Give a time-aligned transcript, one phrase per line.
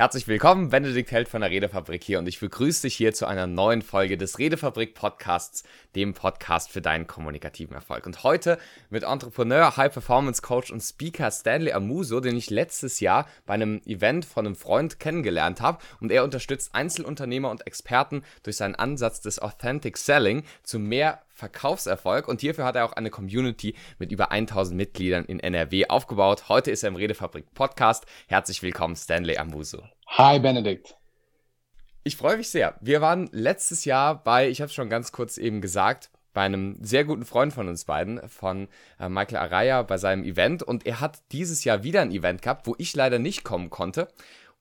[0.00, 3.46] Herzlich willkommen, Benedikt Held von der Redefabrik hier und ich begrüße dich hier zu einer
[3.46, 5.62] neuen Folge des Redefabrik Podcasts,
[5.94, 8.06] dem Podcast für deinen kommunikativen Erfolg.
[8.06, 8.56] Und heute
[8.88, 13.82] mit Entrepreneur, High Performance Coach und Speaker Stanley Amuso, den ich letztes Jahr bei einem
[13.84, 19.20] Event von einem Freund kennengelernt habe und er unterstützt Einzelunternehmer und Experten durch seinen Ansatz
[19.20, 24.30] des Authentic Selling zu mehr Verkaufserfolg und hierfür hat er auch eine Community mit über
[24.30, 26.50] 1000 Mitgliedern in NRW aufgebaut.
[26.50, 28.04] Heute ist er im Redefabrik Podcast.
[28.28, 29.82] Herzlich willkommen, Stanley Amuso.
[30.06, 30.96] Hi, Benedikt.
[32.04, 32.76] Ich freue mich sehr.
[32.82, 36.76] Wir waren letztes Jahr bei, ich habe es schon ganz kurz eben gesagt, bei einem
[36.80, 38.68] sehr guten Freund von uns beiden, von
[38.98, 40.62] äh, Michael Araya, bei seinem Event.
[40.62, 44.08] Und er hat dieses Jahr wieder ein Event gehabt, wo ich leider nicht kommen konnte.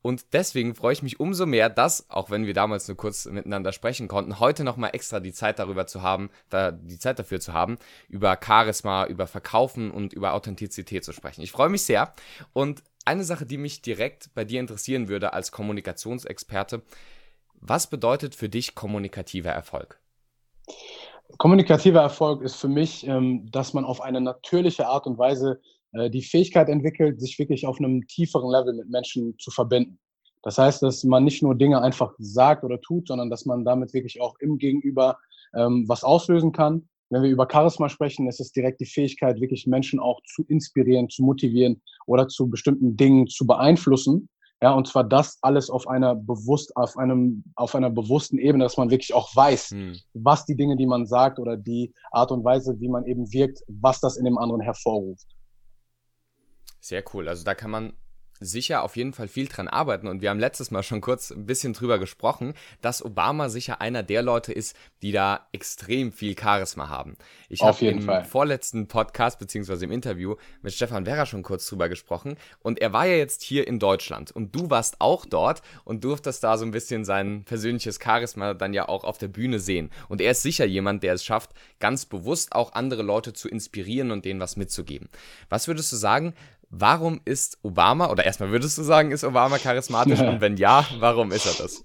[0.01, 3.73] Und deswegen freue ich mich umso mehr, dass, auch wenn wir damals nur kurz miteinander
[3.73, 7.53] sprechen konnten, heute nochmal extra die Zeit darüber zu haben, da, die Zeit dafür zu
[7.53, 7.77] haben,
[8.07, 11.41] über Charisma, über Verkaufen und über Authentizität zu sprechen.
[11.41, 12.13] Ich freue mich sehr.
[12.53, 16.81] Und eine Sache, die mich direkt bei dir interessieren würde als Kommunikationsexperte,
[17.55, 19.99] was bedeutet für dich kommunikativer Erfolg?
[21.37, 25.59] Kommunikativer Erfolg ist für mich, ähm, dass man auf eine natürliche Art und Weise
[25.91, 29.99] die Fähigkeit entwickelt, sich wirklich auf einem tieferen Level mit Menschen zu verbinden.
[30.43, 33.93] Das heißt, dass man nicht nur Dinge einfach sagt oder tut, sondern dass man damit
[33.93, 35.17] wirklich auch im Gegenüber
[35.53, 36.87] ähm, was auslösen kann.
[37.09, 41.09] Wenn wir über Charisma sprechen, ist es direkt die Fähigkeit, wirklich Menschen auch zu inspirieren,
[41.09, 44.29] zu motivieren oder zu bestimmten Dingen zu beeinflussen.
[44.61, 48.77] Ja, und zwar das alles auf einer bewusst, auf einem, auf einer bewussten Ebene, dass
[48.77, 49.95] man wirklich auch weiß, hm.
[50.13, 53.61] was die Dinge, die man sagt oder die Art und Weise, wie man eben wirkt,
[53.67, 55.25] was das in dem anderen hervorruft.
[56.79, 57.27] Sehr cool.
[57.27, 57.93] Also da kann man
[58.39, 60.07] sicher auf jeden Fall viel dran arbeiten.
[60.07, 64.03] Und wir haben letztes Mal schon kurz ein bisschen drüber gesprochen, dass Obama sicher einer
[64.03, 67.17] der Leute ist, die da extrem viel Charisma haben.
[67.49, 68.23] Ich habe im Fall.
[68.23, 72.37] vorletzten Podcast beziehungsweise im Interview mit Stefan Werra schon kurz drüber gesprochen.
[72.59, 76.43] Und er war ja jetzt hier in Deutschland und du warst auch dort und durftest
[76.43, 79.89] da so ein bisschen sein persönliches Charisma dann ja auch auf der Bühne sehen.
[80.07, 84.11] Und er ist sicher jemand, der es schafft, ganz bewusst auch andere Leute zu inspirieren
[84.11, 85.09] und denen was mitzugeben.
[85.49, 86.33] Was würdest du sagen,
[86.71, 90.19] Warum ist Obama, oder erstmal würdest du sagen, ist Obama charismatisch?
[90.21, 91.83] Und wenn ja, warum ist er das?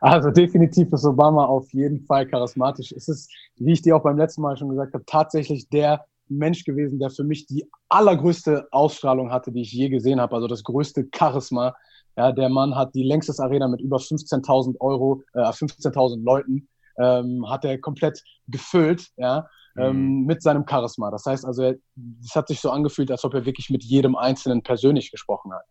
[0.00, 2.92] Also definitiv ist Obama auf jeden Fall charismatisch.
[2.92, 6.64] Es ist, wie ich dir auch beim letzten Mal schon gesagt habe, tatsächlich der Mensch
[6.64, 10.34] gewesen, der für mich die allergrößte Ausstrahlung hatte, die ich je gesehen habe.
[10.34, 11.74] Also das größte Charisma.
[12.16, 17.48] Ja, der Mann hat die längste Arena mit über 15.000 Euro, äh, 15.000 Leuten, ähm,
[17.48, 19.08] hat er komplett gefüllt.
[19.16, 19.46] Ja,
[19.76, 20.26] ähm, mhm.
[20.26, 21.10] mit seinem Charisma.
[21.10, 24.62] Das heißt also, es hat sich so angefühlt, als ob er wirklich mit jedem Einzelnen
[24.62, 25.64] persönlich gesprochen hat.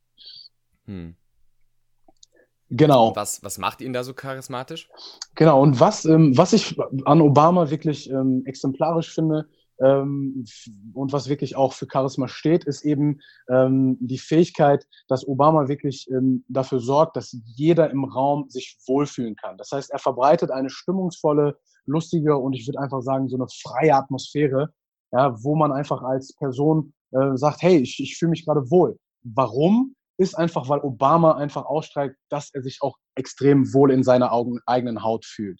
[0.85, 1.15] Mhm.
[2.71, 3.13] Genau.
[3.15, 4.89] Was, was macht ihn da so charismatisch?
[5.35, 9.49] Genau, und was, ähm, was ich an Obama wirklich ähm, exemplarisch finde
[9.81, 10.45] ähm,
[10.93, 13.19] und was wirklich auch für Charisma steht, ist eben
[13.49, 19.35] ähm, die Fähigkeit, dass Obama wirklich ähm, dafür sorgt, dass jeder im Raum sich wohlfühlen
[19.35, 19.57] kann.
[19.57, 23.95] Das heißt, er verbreitet eine stimmungsvolle, lustige und ich würde einfach sagen, so eine freie
[23.95, 24.69] Atmosphäre,
[25.11, 28.97] ja, wo man einfach als Person äh, sagt, hey, ich, ich fühle mich gerade wohl.
[29.23, 29.95] Warum?
[30.17, 34.59] Ist einfach, weil Obama einfach ausstrahlt, dass er sich auch extrem wohl in seiner Augen,
[34.65, 35.59] eigenen Haut fühlt.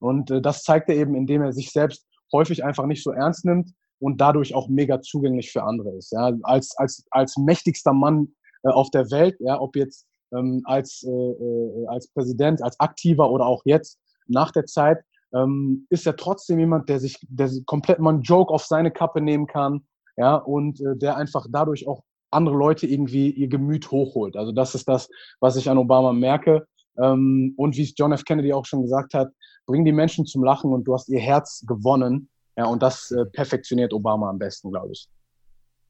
[0.00, 3.44] Und äh, das zeigt er eben, indem er sich selbst häufig einfach nicht so ernst
[3.44, 6.12] nimmt und dadurch auch mega zugänglich für andere ist.
[6.12, 6.32] Ja?
[6.42, 8.34] Als, als, als mächtigster Mann
[8.64, 13.30] äh, auf der Welt, ja, ob jetzt ähm, als, äh, äh als Präsident, als Aktiver
[13.30, 14.98] oder auch jetzt nach der Zeit,
[15.34, 19.20] ähm, ist er trotzdem jemand, der sich, der komplett mal einen Joke auf seine Kappe
[19.20, 24.36] nehmen kann, ja, und äh, der einfach dadurch auch andere Leute irgendwie ihr Gemüt hochholt.
[24.36, 25.08] Also das ist das,
[25.40, 26.66] was ich an Obama merke.
[26.98, 28.24] Ähm, und wie es John F.
[28.24, 29.30] Kennedy auch schon gesagt hat,
[29.66, 32.28] bring die Menschen zum Lachen und du hast ihr Herz gewonnen.
[32.56, 35.08] Ja, und das äh, perfektioniert Obama am besten, glaube ich.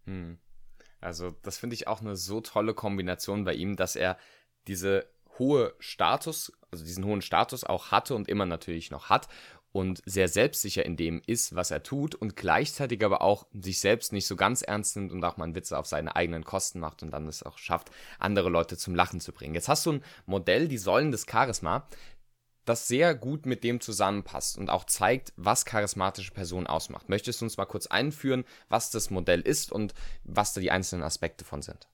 [0.07, 0.39] Hm.
[1.01, 4.17] Also, das finde ich auch eine so tolle Kombination bei ihm, dass er
[4.69, 5.05] diese
[5.39, 9.29] hohe Status, also diesen hohen Status auch hatte und immer natürlich noch hat
[9.73, 14.13] und sehr selbstsicher in dem ist, was er tut und gleichzeitig aber auch sich selbst
[14.13, 17.03] nicht so ganz ernst nimmt und auch mal einen Witz auf seine eigenen Kosten macht
[17.03, 19.55] und dann es auch schafft, andere Leute zum Lachen zu bringen.
[19.55, 21.89] Jetzt hast du ein Modell, die Säulen des Charisma,
[22.65, 27.09] das sehr gut mit dem zusammenpasst und auch zeigt, was charismatische Personen ausmacht.
[27.09, 31.03] Möchtest du uns mal kurz einführen, was das Modell ist und was da die einzelnen
[31.03, 31.89] Aspekte von sind?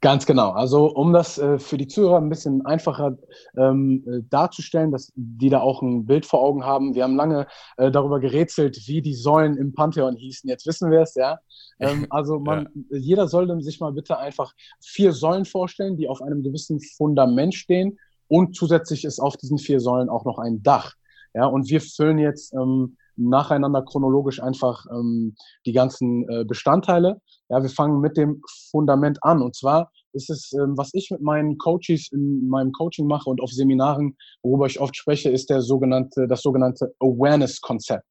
[0.00, 0.50] Ganz genau.
[0.50, 3.16] Also um das äh, für die Zuhörer ein bisschen einfacher
[3.56, 6.94] ähm, äh, darzustellen, dass die da auch ein Bild vor Augen haben.
[6.94, 7.46] Wir haben lange
[7.76, 10.48] äh, darüber gerätselt, wie die Säulen im Pantheon hießen.
[10.48, 11.38] Jetzt wissen wir es, ja.
[11.80, 12.98] Ähm, also man, ja.
[12.98, 14.52] jeder sollte sich mal bitte einfach
[14.82, 19.80] vier Säulen vorstellen, die auf einem gewissen Fundament stehen und zusätzlich ist auf diesen vier
[19.80, 20.94] Säulen auch noch ein Dach.
[21.34, 25.34] Ja, und wir füllen jetzt ähm, nacheinander chronologisch einfach ähm,
[25.66, 27.20] die ganzen äh, Bestandteile.
[27.48, 29.42] Ja, wir fangen mit dem Fundament an.
[29.42, 33.40] Und zwar ist es, ähm, was ich mit meinen Coaches in meinem Coaching mache und
[33.40, 38.04] auf Seminaren, worüber ich oft spreche, ist der sogenannte, das sogenannte Awareness-Konzept.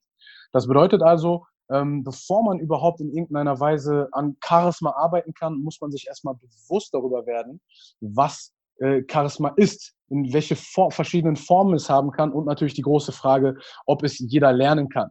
[0.51, 5.79] Das bedeutet also, ähm, bevor man überhaupt in irgendeiner Weise an Charisma arbeiten kann, muss
[5.81, 7.61] man sich erstmal bewusst darüber werden,
[8.01, 12.81] was äh, Charisma ist, in welche For verschiedenen Formen es haben kann und natürlich die
[12.81, 15.09] große Frage, ob es jeder lernen kann.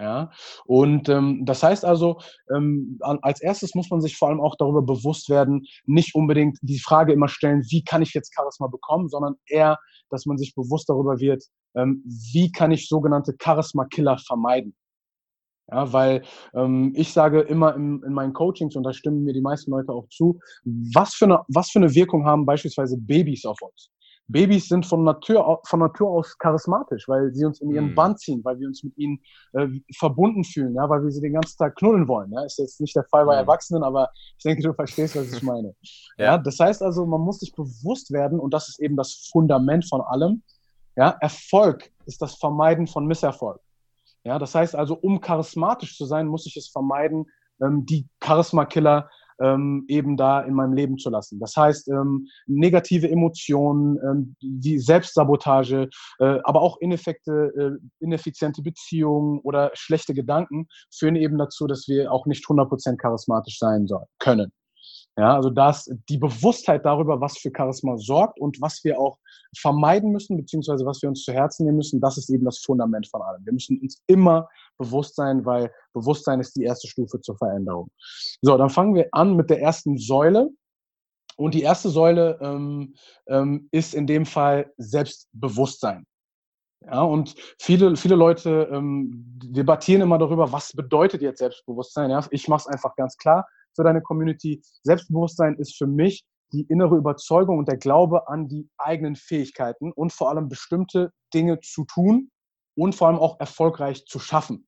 [0.00, 0.30] Ja,
[0.64, 2.20] und ähm, das heißt also,
[2.54, 6.78] ähm, als erstes muss man sich vor allem auch darüber bewusst werden, nicht unbedingt die
[6.78, 9.76] Frage immer stellen, wie kann ich jetzt Charisma bekommen, sondern eher,
[10.10, 11.42] dass man sich bewusst darüber wird,
[11.74, 14.76] ähm, wie kann ich sogenannte Charisma-Killer vermeiden.
[15.70, 16.22] Ja, weil
[16.54, 19.92] ähm, ich sage immer in, in meinen Coachings, und da stimmen mir die meisten Leute
[19.92, 20.38] auch zu,
[20.94, 23.90] was für, eine, was für eine Wirkung haben beispielsweise Babys auf uns?
[24.28, 27.94] Babys sind von Natur, von Natur aus charismatisch, weil sie uns in ihren mhm.
[27.94, 29.20] Band ziehen, weil wir uns mit ihnen
[29.54, 29.66] äh,
[29.96, 32.30] verbunden fühlen, ja, weil wir sie den ganzen Tag knuddeln wollen.
[32.32, 32.44] Ja.
[32.44, 33.40] Ist jetzt nicht der Fall bei mhm.
[33.40, 35.74] Erwachsenen, aber ich denke, du verstehst, was ich meine.
[36.18, 36.24] ja.
[36.24, 39.88] ja, das heißt also, man muss sich bewusst werden, und das ist eben das Fundament
[39.88, 40.42] von allem.
[40.96, 43.60] Ja, Erfolg ist das Vermeiden von Misserfolg.
[44.24, 47.26] Ja, das heißt also, um charismatisch zu sein, muss ich es vermeiden,
[47.62, 49.08] ähm, die Charisma-Killer
[49.40, 51.38] ähm, eben da in meinem Leben zu lassen.
[51.38, 55.88] Das heißt, ähm, negative Emotionen, ähm, die Selbstsabotage,
[56.18, 62.12] äh, aber auch ineffekte, äh, ineffiziente Beziehungen oder schlechte Gedanken führen eben dazu, dass wir
[62.12, 64.52] auch nicht 100% charismatisch sein sollen, können.
[65.18, 69.18] Ja, also das, die Bewusstheit darüber, was für Charisma sorgt und was wir auch
[69.56, 73.08] vermeiden müssen, beziehungsweise was wir uns zu Herzen nehmen müssen, das ist eben das Fundament
[73.08, 73.44] von allem.
[73.44, 74.48] Wir müssen uns immer
[74.78, 77.90] bewusst sein, weil Bewusstsein ist die erste Stufe zur Veränderung.
[78.42, 80.50] So, dann fangen wir an mit der ersten Säule.
[81.36, 82.94] Und die erste Säule ähm,
[83.26, 86.06] ähm, ist in dem Fall Selbstbewusstsein.
[86.86, 89.10] Ja, und viele, viele Leute ähm,
[89.42, 92.10] debattieren immer darüber, was bedeutet jetzt Selbstbewusstsein.
[92.10, 92.24] Ja?
[92.30, 94.60] Ich mache es einfach ganz klar für deine Community.
[94.82, 100.12] Selbstbewusstsein ist für mich die innere Überzeugung und der Glaube an die eigenen Fähigkeiten und
[100.12, 102.30] vor allem bestimmte Dinge zu tun
[102.76, 104.66] und vor allem auch erfolgreich zu schaffen.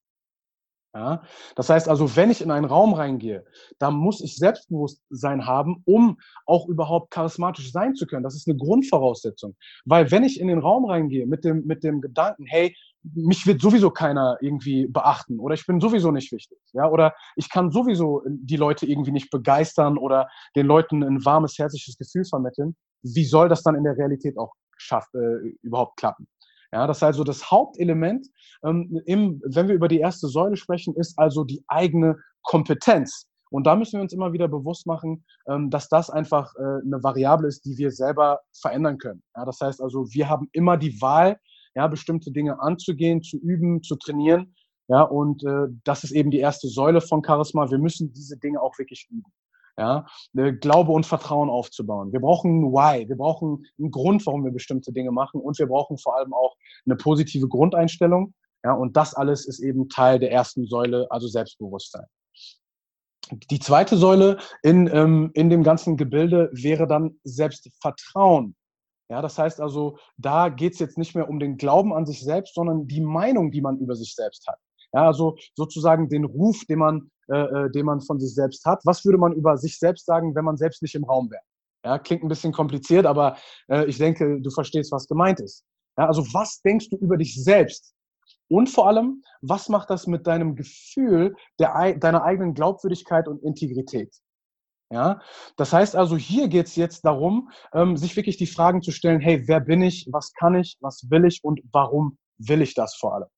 [0.94, 1.22] Ja?
[1.56, 3.44] Das heißt also, wenn ich in einen Raum reingehe,
[3.78, 8.22] dann muss ich Selbstbewusstsein haben, um auch überhaupt charismatisch sein zu können.
[8.22, 9.56] Das ist eine Grundvoraussetzung.
[9.84, 13.60] Weil wenn ich in den Raum reingehe mit dem, mit dem Gedanken, hey, mich wird
[13.60, 18.22] sowieso keiner irgendwie beachten oder ich bin sowieso nicht wichtig, ja, oder ich kann sowieso
[18.26, 23.48] die Leute irgendwie nicht begeistern oder den Leuten ein warmes, herzliches Gefühl vermitteln, wie soll
[23.48, 26.28] das dann in der Realität auch schafft, äh, überhaupt klappen?
[26.72, 28.26] Ja, das ist also das Hauptelement,
[28.64, 33.26] ähm, im, wenn wir über die erste Säule sprechen, ist also die eigene Kompetenz.
[33.50, 37.02] Und da müssen wir uns immer wieder bewusst machen, ähm, dass das einfach äh, eine
[37.02, 39.22] Variable ist, die wir selber verändern können.
[39.36, 41.36] Ja, das heißt also, wir haben immer die Wahl,
[41.74, 44.54] ja, bestimmte Dinge anzugehen, zu üben, zu trainieren.
[44.88, 47.70] Ja, und äh, das ist eben die erste Säule von Charisma.
[47.70, 49.24] Wir müssen diese Dinge auch wirklich üben
[49.80, 50.06] ja,
[50.60, 52.12] Glaube und Vertrauen aufzubauen.
[52.12, 55.66] Wir brauchen ein Why, wir brauchen einen Grund, warum wir bestimmte Dinge machen und wir
[55.66, 56.54] brauchen vor allem auch
[56.86, 58.34] eine positive Grundeinstellung.
[58.62, 62.04] Ja, und das alles ist eben Teil der ersten Säule, also Selbstbewusstsein.
[63.50, 68.54] Die zweite Säule in, ähm, in dem ganzen Gebilde wäre dann Selbstvertrauen.
[69.10, 72.22] Ja, das heißt also, da geht es jetzt nicht mehr um den Glauben an sich
[72.22, 74.58] selbst, sondern die Meinung, die man über sich selbst hat.
[74.92, 78.80] Ja, also sozusagen den Ruf, den man, äh, äh, den man von sich selbst hat.
[78.84, 81.42] Was würde man über sich selbst sagen, wenn man selbst nicht im Raum wäre?
[81.84, 83.36] Ja, klingt ein bisschen kompliziert, aber
[83.68, 85.64] äh, ich denke, du verstehst, was gemeint ist.
[85.98, 87.94] Ja, also was denkst du über dich selbst?
[88.48, 94.14] Und vor allem, was macht das mit deinem Gefühl der, deiner eigenen Glaubwürdigkeit und Integrität?
[94.92, 95.20] Ja,
[95.56, 99.20] das heißt also, hier geht es jetzt darum, ähm, sich wirklich die Fragen zu stellen,
[99.20, 102.96] hey, wer bin ich, was kann ich, was will ich und warum will ich das
[102.96, 103.28] vor allem?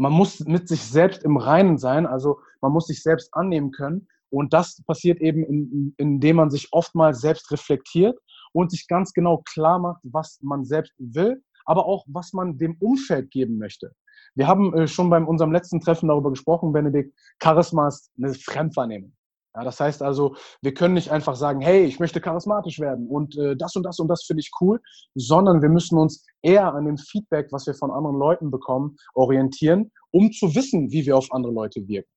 [0.00, 4.08] man muss mit sich selbst im Reinen sein, also man muss sich selbst annehmen können.
[4.30, 8.18] Und das passiert eben, in, indem man sich oftmals selbst reflektiert
[8.54, 12.76] und sich ganz genau klar macht, was man selbst will, aber auch, was man dem
[12.80, 13.92] Umfeld geben möchte.
[14.34, 19.12] Wir haben äh, schon bei unserem letzten Treffen darüber gesprochen, Benedikt, Charisma ist eine Fremdwahrnehmung.
[19.54, 23.36] Ja, das heißt also, wir können nicht einfach sagen, hey, ich möchte charismatisch werden und
[23.36, 24.80] äh, das und das und das finde ich cool,
[25.14, 29.90] sondern wir müssen uns eher an dem Feedback, was wir von anderen Leuten bekommen, orientieren,
[30.12, 32.08] um zu wissen, wie wir auf andere Leute wirken.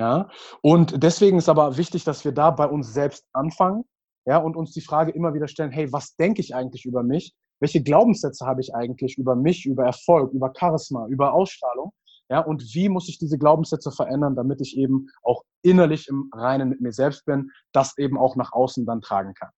[0.00, 0.28] Ja,
[0.62, 3.84] und deswegen ist aber wichtig, dass wir da bei uns selbst anfangen,
[4.26, 7.34] ja, und uns die Frage immer wieder stellen, hey, was denke ich eigentlich über mich?
[7.60, 11.92] Welche Glaubenssätze habe ich eigentlich über mich, über Erfolg, über Charisma, über Ausstrahlung?
[12.30, 16.68] Ja, und wie muss ich diese Glaubenssätze verändern, damit ich eben auch innerlich im Reinen
[16.68, 19.50] mit mir selbst bin, das eben auch nach außen dann tragen kann.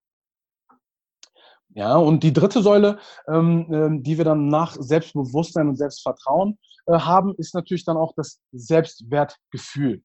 [1.74, 2.98] Ja, und die dritte Säule,
[3.28, 8.12] ähm, ähm, die wir dann nach Selbstbewusstsein und Selbstvertrauen äh, haben, ist natürlich dann auch
[8.16, 10.02] das Selbstwertgefühl.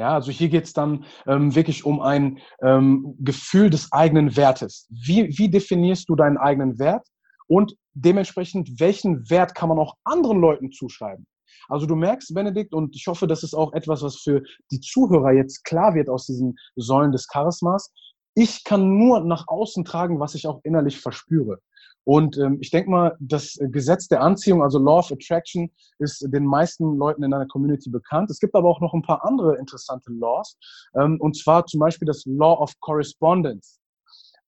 [0.00, 4.86] Ja, also hier geht es dann ähm, wirklich um ein ähm, Gefühl des eigenen Wertes.
[4.90, 7.04] Wie, wie definierst du deinen eigenen Wert?
[7.48, 11.26] Und dementsprechend, welchen Wert kann man auch anderen Leuten zuschreiben?
[11.68, 15.32] Also du merkst, Benedikt, und ich hoffe, das ist auch etwas, was für die Zuhörer
[15.32, 17.92] jetzt klar wird aus diesen Säulen des Charismas.
[18.34, 21.58] Ich kann nur nach außen tragen, was ich auch innerlich verspüre.
[22.08, 26.46] Und ähm, ich denke mal, das Gesetz der Anziehung, also Law of Attraction, ist den
[26.46, 28.30] meisten Leuten in einer Community bekannt.
[28.30, 30.56] Es gibt aber auch noch ein paar andere interessante Laws.
[30.98, 33.78] Ähm, und zwar zum Beispiel das Law of Correspondence.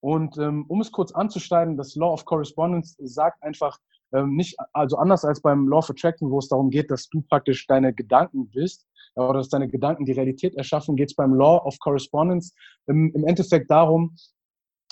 [0.00, 3.76] Und ähm, um es kurz anzuschneiden, das Law of Correspondence sagt einfach
[4.12, 7.23] ähm, nicht, also anders als beim Law of Attraction, wo es darum geht, dass du
[7.23, 8.87] praktisch deine Gedanken bist,
[9.17, 12.55] oder dass deine Gedanken die Realität erschaffen, geht es beim Law of Correspondence
[12.87, 14.17] im, im Endeffekt darum,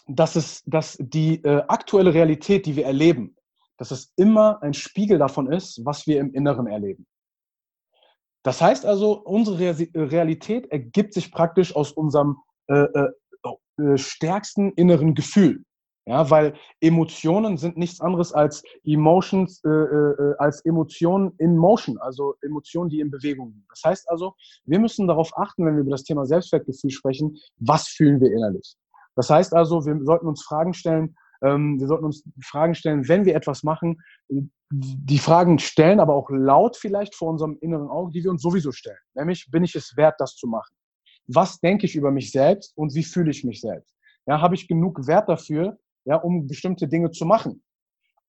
[0.06, 3.36] dass es, dass die äh, aktuelle Realität, die wir erleben,
[3.76, 7.06] dass es immer ein Spiegel davon ist, was wir im Inneren erleben.
[8.42, 13.08] Das heißt also, unsere Realität ergibt sich praktisch aus unserem äh, äh,
[13.78, 15.64] äh, stärksten inneren Gefühl.
[16.08, 22.34] Ja, weil Emotionen sind nichts anderes als Emotions, äh, äh, als Emotionen in Motion, also
[22.40, 23.66] Emotionen, die in Bewegung sind.
[23.68, 24.34] Das heißt also,
[24.64, 28.74] wir müssen darauf achten, wenn wir über das Thema Selbstwertgefühl sprechen, was fühlen wir innerlich.
[29.16, 33.26] Das heißt also, wir sollten uns Fragen stellen, ähm, wir sollten uns Fragen stellen, wenn
[33.26, 34.00] wir etwas machen,
[34.70, 38.72] die Fragen stellen, aber auch laut vielleicht vor unserem inneren Auge, die wir uns sowieso
[38.72, 38.96] stellen.
[39.12, 40.72] Nämlich, bin ich es wert, das zu machen?
[41.26, 43.94] Was denke ich über mich selbst und wie fühle ich mich selbst?
[44.24, 47.62] Ja, habe ich genug Wert dafür, ja, um bestimmte Dinge zu machen?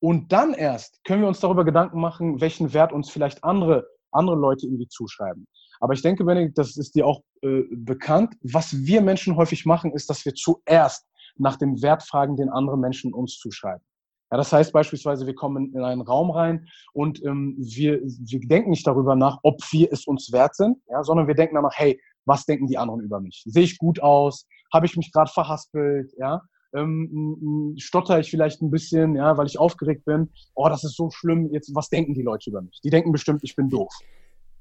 [0.02, 4.36] Und dann erst können wir uns darüber Gedanken machen, welchen Wert uns vielleicht andere, andere
[4.36, 5.48] Leute irgendwie zuschreiben.
[5.80, 8.36] Aber ich denke, Benedikt, das ist dir auch äh, bekannt.
[8.42, 11.06] Was wir Menschen häufig machen, ist, dass wir zuerst
[11.38, 13.84] nach dem Wert fragen, den andere Menschen uns zuschreiben.
[14.32, 18.70] Ja, das heißt beispielsweise, wir kommen in einen Raum rein und ähm, wir, wir denken
[18.70, 22.00] nicht darüber nach, ob wir es uns wert sind, ja, sondern wir denken danach, hey,
[22.26, 23.42] was denken die anderen über mich?
[23.46, 24.46] Sehe ich gut aus?
[24.72, 26.14] Habe ich mich gerade verhaspelt?
[26.18, 26.42] Ja?
[26.74, 30.30] Ähm, stotter ich vielleicht ein bisschen, ja, weil ich aufgeregt bin?
[30.54, 31.50] Oh, das ist so schlimm.
[31.52, 32.80] Jetzt, was denken die Leute über mich?
[32.84, 33.92] Die denken bestimmt, ich bin doof.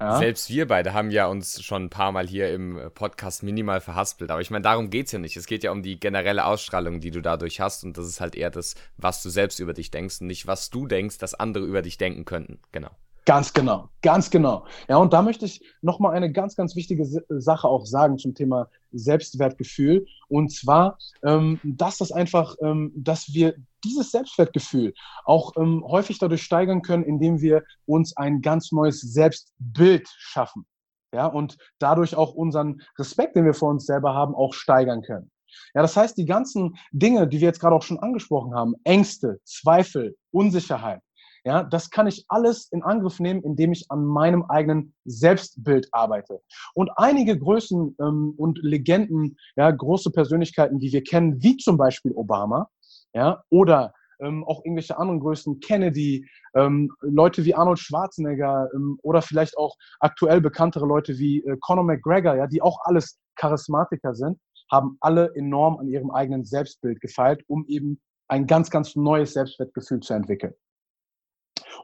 [0.01, 0.19] Ja?
[0.19, 4.31] Selbst wir beide haben ja uns schon ein paar Mal hier im Podcast minimal verhaspelt.
[4.31, 5.37] Aber ich meine, darum geht es ja nicht.
[5.37, 7.85] Es geht ja um die generelle Ausstrahlung, die du dadurch hast.
[7.85, 10.71] Und das ist halt eher das, was du selbst über dich denkst und nicht, was
[10.71, 12.61] du denkst, dass andere über dich denken könnten.
[12.71, 12.91] Genau.
[13.29, 14.65] Ganz genau, ganz genau.
[14.89, 18.71] Ja, und da möchte ich nochmal eine ganz, ganz wichtige Sache auch sagen zum Thema
[18.91, 20.07] Selbstwertgefühl.
[20.29, 23.55] Und zwar, ähm, dass das einfach, ähm, dass wir
[23.85, 24.95] dieses Selbstwertgefühl
[25.27, 30.65] auch ähm, häufig dadurch steigern können, indem wir uns ein ganz neues Selbstbild schaffen.
[31.13, 35.31] Ja, und dadurch auch unseren Respekt, den wir vor uns selber haben, auch steigern können.
[35.75, 39.39] Ja, das heißt, die ganzen Dinge, die wir jetzt gerade auch schon angesprochen haben, Ängste,
[39.45, 41.03] Zweifel, Unsicherheit,
[41.49, 46.43] ja, das kann ich alles in Angriff nehmen, indem ich an meinem eigenen Selbstbild arbeite.
[46.75, 52.13] Und einige Größen ähm, und Legenden, ja, große Persönlichkeiten, die wir kennen, wie zum Beispiel
[52.13, 52.69] Obama,
[53.15, 59.23] ja, oder ähm, auch irgendwelche anderen Größen, Kennedy, ähm, Leute wie Arnold Schwarzenegger ähm, oder
[59.23, 64.39] vielleicht auch aktuell bekanntere Leute wie äh, Conor McGregor, ja, die auch alles Charismatiker sind,
[64.71, 70.01] haben alle enorm an ihrem eigenen Selbstbild gefeilt, um eben ein ganz, ganz neues Selbstwertgefühl
[70.01, 70.53] zu entwickeln.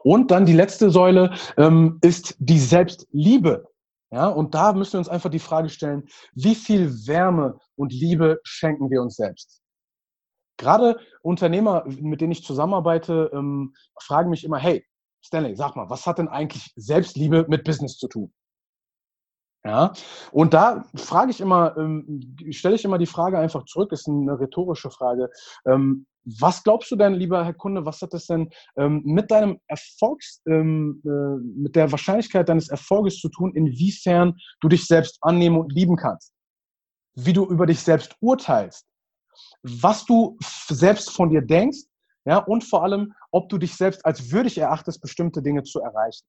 [0.05, 3.67] Und dann die letzte Säule ähm, ist die Selbstliebe.
[4.11, 6.03] Ja, und da müssen wir uns einfach die Frage stellen,
[6.35, 9.63] wie viel Wärme und Liebe schenken wir uns selbst?
[10.57, 14.85] Gerade Unternehmer, mit denen ich zusammenarbeite, ähm, fragen mich immer, hey,
[15.25, 18.31] Stanley, sag mal, was hat denn eigentlich Selbstliebe mit Business zu tun?
[19.65, 19.93] Ja,
[20.31, 24.39] und da frage ich immer, ähm, stelle ich immer die Frage einfach zurück, ist eine
[24.39, 25.31] rhetorische Frage.
[25.65, 29.59] Ähm, was glaubst du denn, lieber Herr Kunde, was hat das denn ähm, mit deinem
[29.67, 35.73] Erfolgs, äh, mit der Wahrscheinlichkeit deines Erfolges zu tun, inwiefern du dich selbst annehmen und
[35.73, 36.31] lieben kannst?
[37.15, 38.85] Wie du über dich selbst urteilst?
[39.63, 40.37] Was du
[40.69, 41.85] selbst von dir denkst?
[42.25, 46.25] Ja, und vor allem, ob du dich selbst als würdig erachtest, bestimmte Dinge zu erreichen.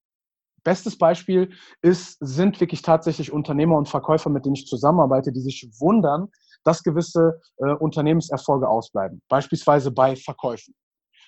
[0.67, 5.71] Bestes Beispiel ist, sind wirklich tatsächlich Unternehmer und Verkäufer, mit denen ich zusammenarbeite, die sich
[5.79, 6.27] wundern,
[6.65, 9.23] dass gewisse äh, Unternehmenserfolge ausbleiben.
[9.29, 10.75] Beispielsweise bei Verkäufen.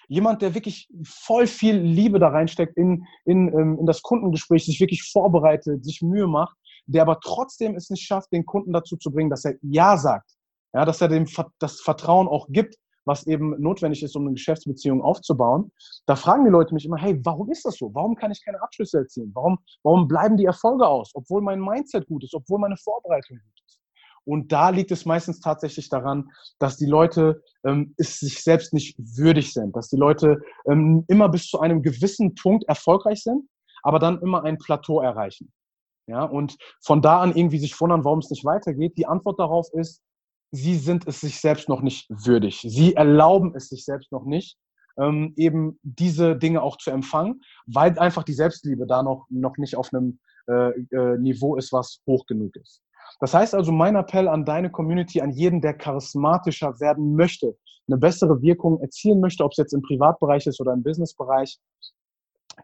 [0.09, 4.81] Jemand, der wirklich voll viel Liebe da reinsteckt in, in, ähm, in das Kundengespräch, sich
[4.81, 9.13] wirklich vorbereitet, sich Mühe macht, der aber trotzdem es nicht schafft, den Kunden dazu zu
[9.13, 10.33] bringen, dass er Ja sagt.
[10.75, 11.27] Ja, dass er dem
[11.61, 12.75] das Vertrauen auch gibt,
[13.05, 15.73] was eben notwendig ist, um eine Geschäftsbeziehung aufzubauen.
[16.07, 17.95] Da fragen die Leute mich immer, hey, warum ist das so?
[17.95, 19.31] Warum kann ich keine Abschlüsse erzielen?
[19.35, 23.63] Warum, warum bleiben die Erfolge aus, obwohl mein Mindset gut ist, obwohl meine Vorbereitung gut
[23.67, 23.81] ist?
[24.25, 28.95] Und da liegt es meistens tatsächlich daran, dass die Leute ähm, es sich selbst nicht
[28.99, 33.49] würdig sind, dass die Leute ähm, immer bis zu einem gewissen Punkt erfolgreich sind,
[33.83, 35.51] aber dann immer ein Plateau erreichen.
[36.09, 38.97] Ja, und von da an irgendwie sich wundern, warum es nicht weitergeht.
[38.97, 40.03] Die Antwort darauf ist,
[40.51, 42.61] sie sind es sich selbst noch nicht würdig.
[42.67, 44.57] Sie erlauben es sich selbst noch nicht,
[44.99, 49.77] ähm, eben diese Dinge auch zu empfangen, weil einfach die Selbstliebe da noch, noch nicht
[49.77, 52.83] auf einem äh, äh, Niveau ist, was hoch genug ist.
[53.21, 57.57] Das heißt also, mein Appell an deine Community, an jeden, der charismatischer werden möchte,
[57.89, 61.59] eine bessere Wirkung erzielen möchte, ob es jetzt im Privatbereich ist oder im Businessbereich,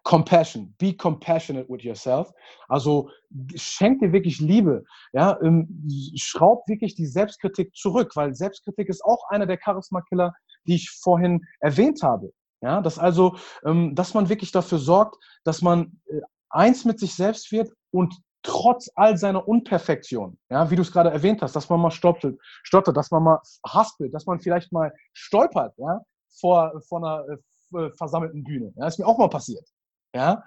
[0.03, 2.33] Compassion, be compassionate with yourself.
[2.69, 3.11] Also
[3.55, 4.85] schenk dir wirklich Liebe.
[5.13, 5.69] Ja, ähm,
[6.17, 10.33] schraub wirklich die Selbstkritik zurück, weil Selbstkritik ist auch einer der Charisma-Killer,
[10.67, 12.33] die ich vorhin erwähnt habe.
[12.61, 17.15] Ja, dass also, ähm, dass man wirklich dafür sorgt, dass man äh, eins mit sich
[17.15, 21.69] selbst wird und trotz all seiner Unperfektion, ja, wie du es gerade erwähnt hast, dass
[21.69, 26.01] man mal stottert, stottert, dass man mal haspelt, dass man vielleicht mal stolpert, ja,
[26.41, 28.73] vor, vor einer äh, versammelten Bühne.
[28.77, 29.74] Ja, ist mir auch mal passiert
[30.15, 30.43] ja,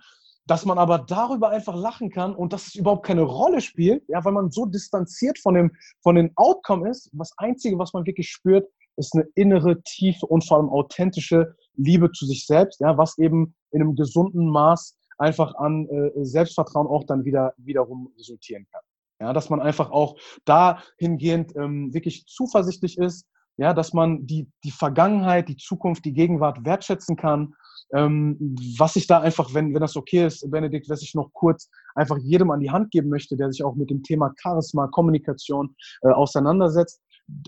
[0.47, 4.23] dass man aber darüber einfach lachen kann und dass es überhaupt keine Rolle spielt, ja,
[4.23, 5.71] weil man so distanziert von dem,
[6.01, 7.09] von dem Outcome ist.
[7.13, 12.11] Das Einzige, was man wirklich spürt, ist eine innere, tiefe und vor allem authentische Liebe
[12.11, 17.03] zu sich selbst, ja, was eben in einem gesunden Maß einfach an äh, Selbstvertrauen auch
[17.03, 18.81] dann wieder wiederum resultieren kann.
[19.19, 23.25] Ja, dass man einfach auch dahingehend ähm, wirklich zuversichtlich ist,
[23.57, 27.55] ja, dass man die, die Vergangenheit, die Zukunft, die Gegenwart wertschätzen kann
[27.93, 28.37] ähm,
[28.77, 32.17] was ich da einfach, wenn, wenn das okay ist, Benedikt, was ich noch kurz einfach
[32.17, 36.09] jedem an die Hand geben möchte, der sich auch mit dem Thema Charisma, Kommunikation äh,
[36.09, 37.01] auseinandersetzt,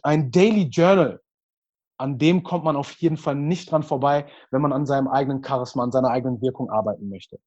[0.03, 1.19] ein Daily Journal,
[1.98, 5.43] an dem kommt man auf jeden Fall nicht dran vorbei, wenn man an seinem eigenen
[5.43, 7.39] Charisma, an seiner eigenen Wirkung arbeiten möchte.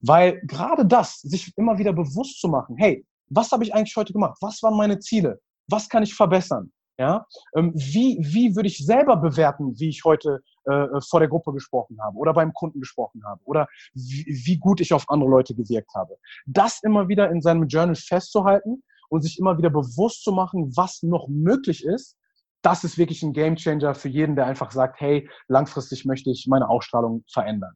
[0.00, 4.12] Weil gerade das, sich immer wieder bewusst zu machen, hey, was habe ich eigentlich heute
[4.12, 4.38] gemacht?
[4.40, 5.40] Was waren meine Ziele?
[5.68, 6.72] Was kann ich verbessern?
[7.00, 11.28] Ja, ähm, wie, wie würde ich selber bewerten, wie ich heute äh, äh, vor der
[11.28, 15.30] Gruppe gesprochen habe oder beim Kunden gesprochen habe oder wie, wie gut ich auf andere
[15.30, 16.16] Leute gewirkt habe?
[16.46, 21.02] Das immer wieder in seinem Journal festzuhalten und sich immer wieder bewusst zu machen, was
[21.02, 22.16] noch möglich ist,
[22.62, 26.68] das ist wirklich ein Gamechanger für jeden, der einfach sagt, hey, langfristig möchte ich meine
[26.68, 27.74] Ausstrahlung verändern.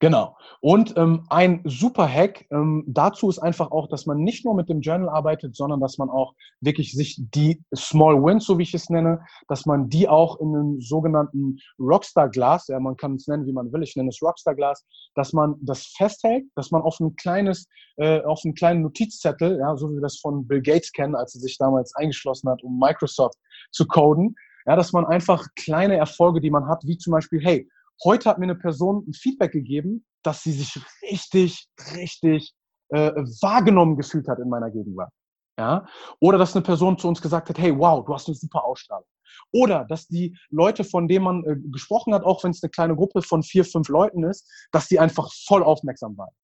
[0.00, 0.36] Genau.
[0.60, 4.68] Und ähm, ein super Hack ähm, dazu ist einfach auch, dass man nicht nur mit
[4.68, 8.74] dem Journal arbeitet, sondern dass man auch wirklich sich die Small Wins, so wie ich
[8.74, 13.28] es nenne, dass man die auch in einem sogenannten Rockstar Glas, ja, man kann es
[13.28, 16.82] nennen, wie man will, ich nenne es Rockstar Glas, dass man das festhält, dass man
[16.82, 20.60] auf ein kleines, äh, auf einen kleinen Notizzettel, ja, so wie wir das von Bill
[20.60, 23.38] Gates kennen, als er sich damals eingeschlossen hat, um Microsoft
[23.70, 24.34] zu coden,
[24.66, 27.68] ja, dass man einfach kleine Erfolge, die man hat, wie zum Beispiel, hey,
[28.02, 32.54] Heute hat mir eine Person ein Feedback gegeben, dass sie sich richtig, richtig
[32.88, 35.12] äh, wahrgenommen gefühlt hat in meiner Gegenwart.
[35.58, 35.86] Ja?
[36.20, 39.06] Oder dass eine Person zu uns gesagt hat, hey, wow, du hast eine super Ausstrahlung.
[39.52, 42.96] Oder dass die Leute, von denen man äh, gesprochen hat, auch wenn es eine kleine
[42.96, 46.34] Gruppe von vier, fünf Leuten ist, dass die einfach voll aufmerksam waren.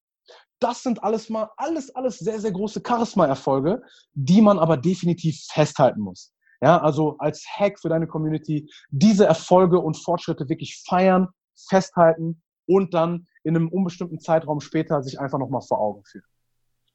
[0.61, 3.83] Das sind alles mal, alles, alles sehr, sehr große Charisma-Erfolge,
[4.13, 6.33] die man aber definitiv festhalten muss.
[6.63, 11.29] Ja, also als Hack für deine Community diese Erfolge und Fortschritte wirklich feiern,
[11.69, 16.25] festhalten und dann in einem unbestimmten Zeitraum später sich einfach nochmal vor Augen führen.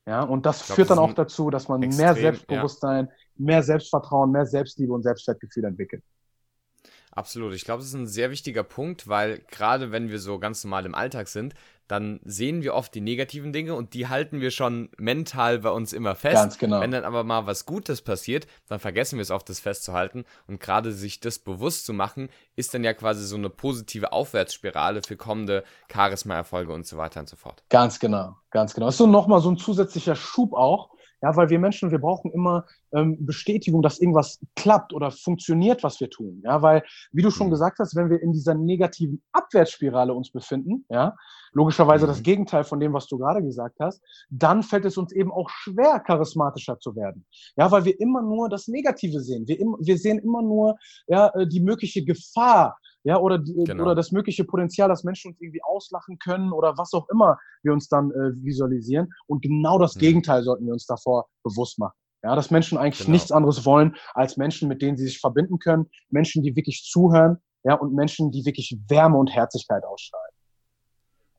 [0.08, 3.14] Ja, und das glaub, führt dann auch dazu, dass man extrem, mehr Selbstbewusstsein, ja.
[3.38, 6.04] mehr Selbstvertrauen, mehr Selbstliebe und Selbstwertgefühl entwickelt.
[7.16, 7.54] Absolut.
[7.54, 10.86] Ich glaube, das ist ein sehr wichtiger Punkt, weil gerade wenn wir so ganz normal
[10.86, 11.54] im Alltag sind,
[11.88, 15.94] dann sehen wir oft die negativen Dinge und die halten wir schon mental bei uns
[15.94, 16.36] immer fest.
[16.36, 16.82] Ganz genau.
[16.82, 20.26] Wenn dann aber mal was Gutes passiert, dann vergessen wir es oft, das festzuhalten.
[20.48, 25.04] Und gerade sich das bewusst zu machen, ist dann ja quasi so eine positive Aufwärtsspirale
[25.04, 27.64] für kommende Charisma-Erfolge und so weiter und so fort.
[27.70, 28.88] Ganz genau, ganz genau.
[28.88, 30.90] Das ist so nochmal so ein zusätzlicher Schub auch,
[31.26, 36.00] ja, weil wir Menschen, wir brauchen immer ähm, Bestätigung, dass irgendwas klappt oder funktioniert, was
[36.00, 36.44] wir tun.
[36.46, 36.84] Ja, weil,
[37.14, 37.52] wie du schon mhm.
[37.52, 41.16] gesagt hast, wenn wir in dieser negativen Abwärtsspirale uns befinden, ja,
[41.52, 42.10] logischerweise mhm.
[42.10, 45.50] das Gegenteil von dem, was du gerade gesagt hast, dann fällt es uns eben auch
[45.50, 47.26] schwer, charismatischer zu werden.
[47.58, 49.48] Ja, weil wir immer nur das Negative sehen.
[49.48, 50.76] Wir, im, wir sehen immer nur
[51.08, 53.84] ja, äh, die mögliche Gefahr, ja, oder, die, genau.
[53.84, 57.72] oder das mögliche Potenzial, dass Menschen uns irgendwie auslachen können oder was auch immer wir
[57.72, 59.10] uns dann äh, visualisieren.
[59.28, 60.00] Und genau das mhm.
[60.00, 61.94] Gegenteil sollten wir uns davor bewusst machen.
[62.24, 63.12] Ja, dass Menschen eigentlich genau.
[63.12, 67.38] nichts anderes wollen als Menschen, mit denen sie sich verbinden können, Menschen, die wirklich zuhören,
[67.64, 70.25] ja, und Menschen, die wirklich Wärme und Herzlichkeit ausstrahlen.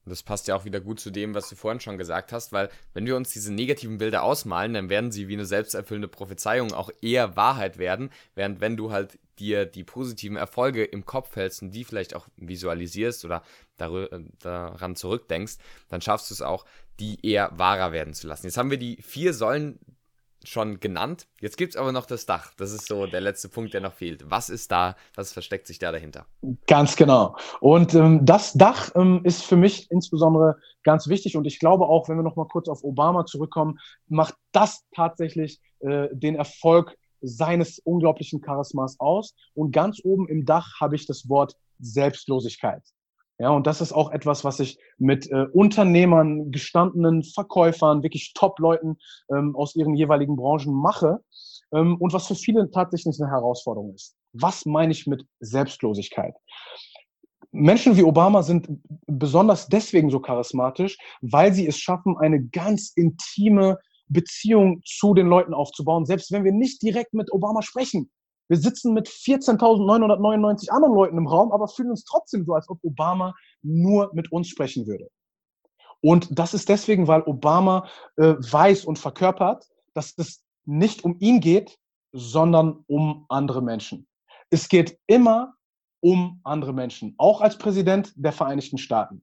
[0.07, 2.53] Und das passt ja auch wieder gut zu dem, was du vorhin schon gesagt hast,
[2.53, 6.73] weil wenn wir uns diese negativen Bilder ausmalen, dann werden sie wie eine selbsterfüllende Prophezeiung
[6.73, 11.61] auch eher Wahrheit werden, während wenn du halt dir die positiven Erfolge im Kopf hältst
[11.61, 13.43] und die vielleicht auch visualisierst oder
[13.77, 15.57] daran zurückdenkst,
[15.89, 16.65] dann schaffst du es auch,
[17.01, 18.47] die eher wahrer werden zu lassen.
[18.47, 19.79] Jetzt haben wir die vier Säulen
[20.47, 21.27] schon genannt.
[21.41, 22.53] Jetzt gibt es aber noch das Dach.
[22.57, 24.31] Das ist so der letzte Punkt, der noch fehlt.
[24.31, 26.27] Was ist da, was versteckt sich da dahinter?
[26.67, 27.37] Ganz genau.
[27.61, 31.37] Und ähm, das Dach ähm, ist für mich insbesondere ganz wichtig.
[31.37, 33.79] Und ich glaube auch, wenn wir noch mal kurz auf Obama zurückkommen,
[34.09, 39.35] macht das tatsächlich äh, den Erfolg seines unglaublichen Charismas aus.
[39.55, 42.83] Und ganz oben im Dach habe ich das Wort Selbstlosigkeit.
[43.39, 48.97] Ja, und das ist auch etwas, was ich mit äh, Unternehmern, gestandenen Verkäufern, wirklich Top-Leuten
[49.31, 51.21] ähm, aus ihren jeweiligen Branchen mache
[51.73, 54.17] ähm, und was für viele tatsächlich eine Herausforderung ist.
[54.33, 56.35] Was meine ich mit Selbstlosigkeit?
[57.53, 58.69] Menschen wie Obama sind
[59.07, 65.53] besonders deswegen so charismatisch, weil sie es schaffen, eine ganz intime Beziehung zu den Leuten
[65.53, 68.11] aufzubauen, selbst wenn wir nicht direkt mit Obama sprechen.
[68.49, 72.79] Wir sitzen mit 14.999 anderen Leuten im Raum, aber fühlen uns trotzdem so, als ob
[72.83, 75.09] Obama nur mit uns sprechen würde.
[76.01, 81.41] Und das ist deswegen, weil Obama äh, weiß und verkörpert, dass es nicht um ihn
[81.41, 81.79] geht,
[82.13, 84.07] sondern um andere Menschen.
[84.51, 85.55] Es geht immer
[86.01, 89.23] um andere Menschen, auch als Präsident der Vereinigten Staaten.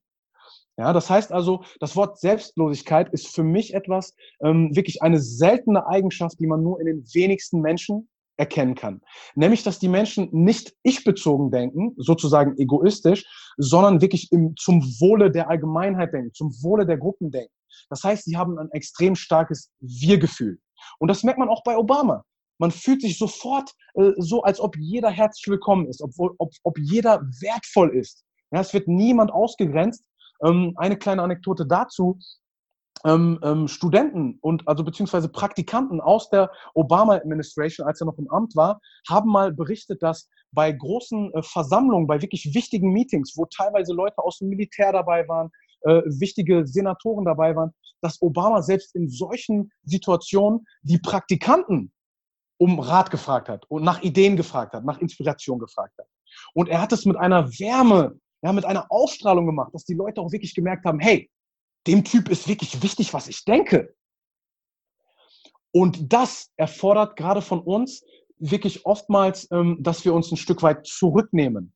[0.78, 5.86] Ja, das heißt also, das Wort Selbstlosigkeit ist für mich etwas, ähm, wirklich eine seltene
[5.86, 9.02] Eigenschaft, die man nur in den wenigsten Menschen erkennen kann.
[9.36, 13.26] Nämlich, dass die Menschen nicht ich-bezogen denken, sozusagen egoistisch,
[13.58, 17.54] sondern wirklich im, zum Wohle der Allgemeinheit denken, zum Wohle der Gruppen denken.
[17.90, 20.60] Das heißt, sie haben ein extrem starkes Wir-Gefühl.
[21.00, 22.24] Und das merkt man auch bei Obama.
[22.60, 26.78] Man fühlt sich sofort äh, so, als ob jeder herzlich willkommen ist, obwohl, ob, ob
[26.78, 28.24] jeder wertvoll ist.
[28.52, 30.04] Ja, es wird niemand ausgegrenzt.
[30.44, 32.20] Ähm, eine kleine Anekdote dazu
[33.06, 38.30] ähm, ähm, Studenten und also beziehungsweise Praktikanten aus der Obama Administration, als er noch im
[38.30, 43.46] Amt war, haben mal berichtet, dass bei großen äh, Versammlungen, bei wirklich wichtigen Meetings, wo
[43.46, 48.96] teilweise Leute aus dem Militär dabei waren, äh, wichtige Senatoren dabei waren, dass Obama selbst
[48.96, 51.92] in solchen Situationen die Praktikanten
[52.58, 56.08] um Rat gefragt hat und nach Ideen gefragt hat, nach Inspiration gefragt hat.
[56.54, 60.22] Und er hat es mit einer Wärme, ja, mit einer Ausstrahlung gemacht, dass die Leute
[60.22, 61.30] auch wirklich gemerkt haben, hey,
[61.88, 63.94] dem Typ ist wirklich wichtig, was ich denke.
[65.72, 68.04] Und das erfordert gerade von uns
[68.40, 71.74] wirklich oftmals, ähm, dass wir uns ein Stück weit zurücknehmen.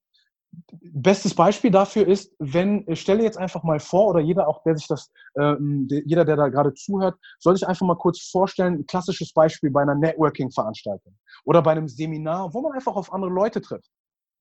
[0.82, 4.88] Bestes Beispiel dafür ist, wenn, stelle jetzt einfach mal vor, oder jeder auch, der sich
[4.88, 9.34] das, ähm, jeder, der da gerade zuhört, soll sich einfach mal kurz vorstellen, ein klassisches
[9.34, 13.90] Beispiel bei einer Networking-Veranstaltung oder bei einem Seminar, wo man einfach auf andere Leute trifft.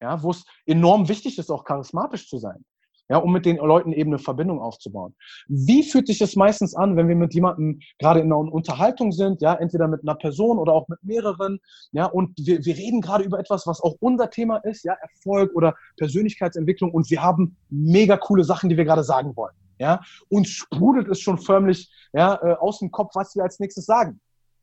[0.01, 2.65] Ja, wo es enorm wichtig ist, auch charismatisch zu sein
[3.09, 5.15] ja, um mit den Leuten eben eine Verbindung aufzubauen.
[5.49, 9.41] Wie fühlt sich das meistens an, wenn wir mit jemandem gerade in einer Unterhaltung sind,
[9.43, 11.61] ja, entweder mit einer Person oder auch mit mehreren,
[11.93, 15.55] ja, und wir, wir reden gerade über etwas, was auch unser Thema ist, ja, Erfolg
[15.55, 20.49] oder Persönlichkeitsentwicklung und wir haben mega coole Sachen, die wir gerade sagen wollen, ja, uns
[20.49, 24.21] sprudelt es schon förmlich, ja, äh, aus dem Kopf, was wir als nächstes sagen.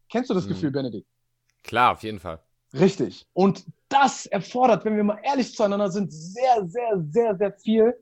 [0.10, 0.50] Kennst du das mhm.
[0.50, 1.08] Gefühl, Benedikt?
[1.64, 2.40] Klar, auf jeden Fall.
[2.74, 3.26] Richtig.
[3.34, 7.94] Und das erfordert, wenn wir mal ehrlich zueinander sind, sehr, sehr, sehr, sehr viel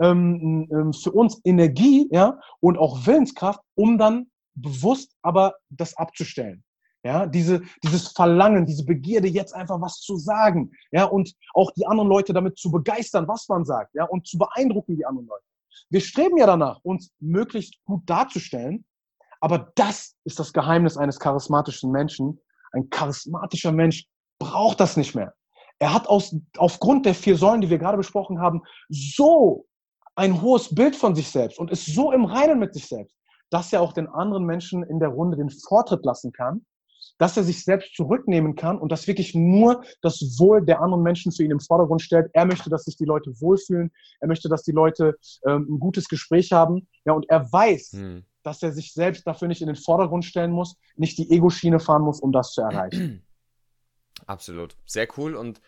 [0.00, 6.64] ähm, ähm, für uns Energie ja, und auch Willenskraft, um dann bewusst aber das abzustellen.
[7.04, 11.86] Ja, diese, dieses Verlangen, diese Begierde, jetzt einfach was zu sagen, ja, und auch die
[11.86, 15.44] anderen Leute damit zu begeistern, was man sagt, ja, und zu beeindrucken die anderen Leute.
[15.90, 18.84] Wir streben ja danach, uns möglichst gut darzustellen,
[19.40, 22.40] aber das ist das Geheimnis eines charismatischen Menschen.
[22.72, 24.06] Ein charismatischer Mensch
[24.40, 25.34] braucht das nicht mehr.
[25.78, 29.67] Er hat aus, aufgrund der vier Säulen, die wir gerade besprochen haben, so
[30.18, 33.16] ein hohes Bild von sich selbst und ist so im Reinen mit sich selbst,
[33.50, 36.66] dass er auch den anderen Menschen in der Runde den Vortritt lassen kann,
[37.18, 41.30] dass er sich selbst zurücknehmen kann und dass wirklich nur das Wohl der anderen Menschen
[41.30, 42.30] für ihn im Vordergrund stellt.
[42.32, 43.92] Er möchte, dass sich die Leute wohlfühlen.
[44.18, 46.88] Er möchte, dass die Leute ähm, ein gutes Gespräch haben.
[47.04, 48.24] Ja, und er weiß, hm.
[48.42, 52.02] dass er sich selbst dafür nicht in den Vordergrund stellen muss, nicht die Ego-Schiene fahren
[52.02, 53.22] muss, um das zu erreichen.
[54.26, 54.76] Absolut.
[54.84, 55.60] Sehr cool und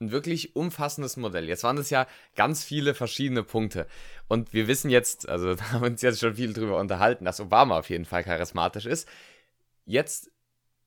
[0.00, 1.48] ein wirklich umfassendes Modell.
[1.48, 2.06] Jetzt waren es ja
[2.36, 3.86] ganz viele verschiedene Punkte.
[4.28, 7.40] Und wir wissen jetzt, also da haben wir uns jetzt schon viel drüber unterhalten, dass
[7.40, 9.08] Obama auf jeden Fall charismatisch ist.
[9.84, 10.30] Jetzt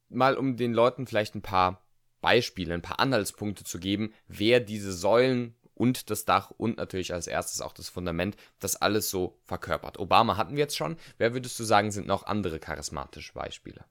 [0.10, 1.82] mal, um den Leuten vielleicht ein paar
[2.22, 7.26] Beispiele, ein paar Anhaltspunkte zu geben, wer diese Säulen und das Dach und natürlich als
[7.26, 9.98] erstes auch das Fundament, das alles so verkörpert.
[9.98, 10.98] Obama hatten wir jetzt schon.
[11.18, 13.84] Wer würdest du sagen, sind noch andere charismatische Beispiele?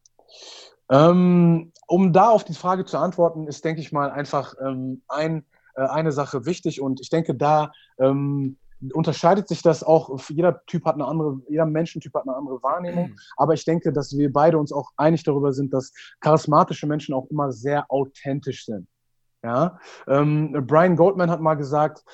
[0.90, 5.44] Ähm, um da auf die Frage zu antworten, ist, denke ich mal, einfach ähm, ein,
[5.76, 8.57] äh, eine Sache wichtig und ich denke, da ähm,
[8.92, 10.18] unterscheidet sich das auch.
[10.29, 13.11] Jeder Typ hat eine andere, jeder Menschentyp hat eine andere Wahrnehmung.
[13.11, 13.18] Mhm.
[13.37, 17.26] Aber ich denke, dass wir beide uns auch einig darüber sind, dass charismatische Menschen auch
[17.31, 18.88] immer sehr authentisch sind.
[19.42, 22.05] Ja, ähm, Brian Goldman hat mal gesagt,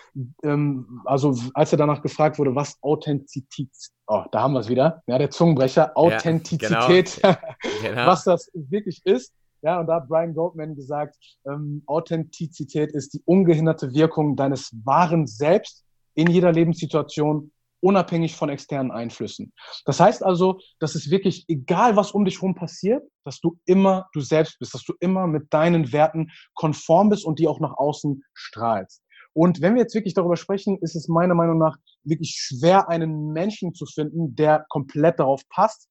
[0.44, 3.68] ähm, also als er danach gefragt wurde, was Authentizität,
[4.06, 7.80] oh, da haben wir es wieder, ja, der Zungenbrecher, Authentizität, ja, genau.
[7.82, 8.06] genau.
[8.06, 9.32] was das wirklich ist.
[9.62, 15.26] Ja, und da hat Brian Goldman gesagt, ähm, Authentizität ist die ungehinderte Wirkung deines wahren
[15.26, 15.84] Selbst
[16.14, 19.52] in jeder Lebenssituation unabhängig von externen Einflüssen.
[19.84, 24.08] Das heißt also, dass es wirklich egal, was um dich herum passiert, dass du immer
[24.12, 27.76] du selbst bist, dass du immer mit deinen Werten konform bist und die auch nach
[27.76, 29.02] außen strahlst.
[29.36, 33.32] Und wenn wir jetzt wirklich darüber sprechen, ist es meiner Meinung nach wirklich schwer, einen
[33.32, 35.88] Menschen zu finden, der komplett darauf passt.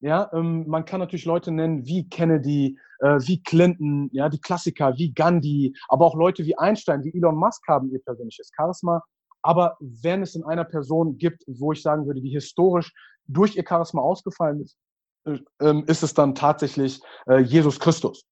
[0.00, 4.96] Ja, ähm, man kann natürlich Leute nennen wie Kennedy, äh, wie Clinton, ja, die Klassiker,
[4.96, 9.02] wie Gandhi, aber auch Leute wie Einstein, wie Elon Musk haben ihr persönliches Charisma.
[9.44, 12.92] Aber wenn es in einer Person gibt, wo ich sagen würde, die historisch
[13.26, 14.78] durch ihr Charisma ausgefallen ist,
[15.26, 18.24] äh, ähm, ist es dann tatsächlich äh, Jesus Christus.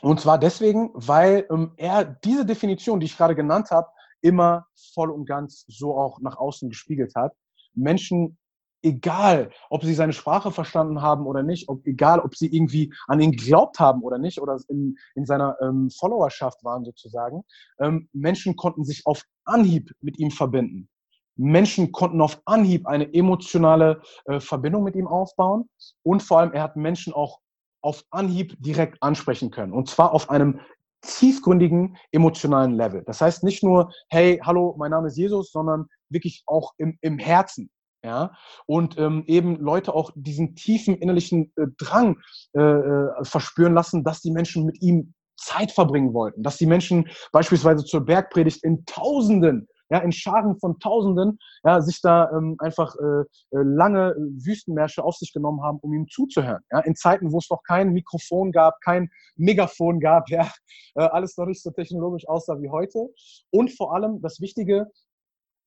[0.00, 3.88] Und zwar deswegen, weil ähm, er diese Definition, die ich gerade genannt habe,
[4.22, 7.34] immer voll und ganz so auch nach außen gespiegelt hat.
[7.74, 8.38] Menschen
[8.82, 13.20] egal, ob sie seine Sprache verstanden haben oder nicht, ob, egal, ob sie irgendwie an
[13.20, 17.44] ihn geglaubt haben oder nicht oder in, in seiner ähm, Followerschaft waren sozusagen,
[17.78, 20.88] ähm, Menschen konnten sich auf Anhieb mit ihm verbinden.
[21.36, 25.68] Menschen konnten auf Anhieb eine emotionale äh, Verbindung mit ihm aufbauen
[26.02, 27.40] und vor allem er hat Menschen auch
[27.80, 30.60] auf Anhieb direkt ansprechen können und zwar auf einem
[31.02, 33.02] tiefgründigen emotionalen Level.
[33.06, 37.18] Das heißt nicht nur, hey, hallo, mein Name ist Jesus, sondern wirklich auch im, im
[37.18, 37.70] Herzen
[38.04, 38.32] ja,
[38.66, 42.20] und ähm, eben Leute auch diesen tiefen innerlichen äh, Drang
[42.52, 47.08] äh, äh, verspüren lassen, dass die Menschen mit ihm Zeit verbringen wollten, dass die Menschen
[47.32, 52.94] beispielsweise zur Bergpredigt in Tausenden, ja, in Scharen von Tausenden, ja, sich da ähm, einfach
[52.96, 56.62] äh, äh lange Wüstenmärsche auf sich genommen haben, um ihm zuzuhören.
[56.70, 60.50] Ja, in Zeiten, wo es noch kein Mikrofon gab, kein Megafon gab, ja,
[60.94, 63.08] äh, alles noch nicht so technologisch aussah wie heute.
[63.50, 64.86] Und vor allem das Wichtige,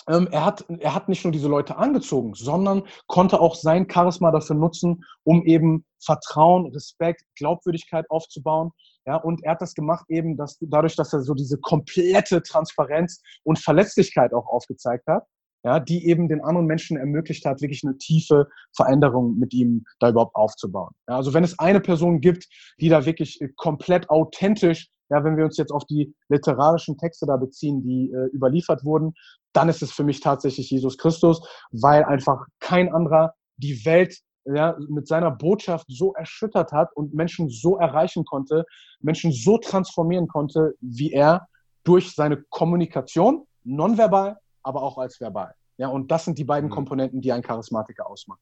[0.08, 4.32] ähm, er, hat, er hat nicht nur diese Leute angezogen, sondern konnte auch sein Charisma
[4.32, 8.72] dafür nutzen, um eben Vertrauen, Respekt, Glaubwürdigkeit aufzubauen.
[9.06, 13.22] Ja, und er hat das gemacht eben, dass, dadurch, dass er so diese komplette Transparenz
[13.44, 15.26] und Verletzlichkeit auch aufgezeigt hat,
[15.64, 20.10] ja, die eben den anderen Menschen ermöglicht hat, wirklich eine tiefe Veränderung mit ihm da
[20.10, 20.94] überhaupt aufzubauen.
[21.08, 22.48] Ja, also wenn es eine Person gibt,
[22.80, 27.38] die da wirklich komplett authentisch ja, wenn wir uns jetzt auf die literarischen Texte da
[27.38, 29.14] beziehen, die äh, überliefert wurden,
[29.54, 34.78] dann ist es für mich tatsächlich Jesus Christus, weil einfach kein anderer die Welt ja,
[34.90, 38.66] mit seiner Botschaft so erschüttert hat und Menschen so erreichen konnte,
[39.00, 41.48] Menschen so transformieren konnte, wie er
[41.84, 45.54] durch seine Kommunikation, nonverbal, aber auch als verbal.
[45.78, 46.74] Ja, und das sind die beiden mhm.
[46.74, 48.40] Komponenten, die ein Charismatiker ausmachen.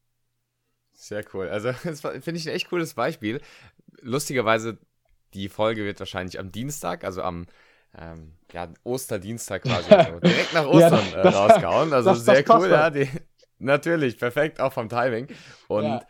[0.94, 1.50] Sehr cool.
[1.50, 3.42] Also, das finde ich ein echt cooles Beispiel.
[4.02, 4.78] Lustigerweise
[5.34, 7.48] die Folge wird wahrscheinlich am Dienstag, also am
[7.98, 9.90] ähm, ja, Osterdienstag quasi,
[10.24, 11.94] direkt nach Ostern ja, das, äh, rausgehauen.
[11.94, 12.90] Also das, sehr das cool, ja.
[12.90, 13.10] Die,
[13.64, 15.28] natürlich, perfekt, auch vom Timing.
[15.68, 16.02] Und ja.